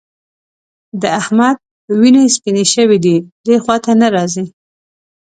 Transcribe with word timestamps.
د 1.01 1.03
احمد 1.19 1.57
وینې 1.99 2.25
سپيېنې 2.35 2.65
شوې 2.73 2.97
دي؛ 3.05 3.15
دې 3.45 3.55
خوا 3.63 3.75
ته 3.85 3.91
نه 4.01 4.07
راځي. 4.15 4.45